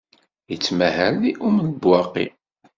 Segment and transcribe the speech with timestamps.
[0.51, 2.25] Yettmahal deg Um Lebwaqi.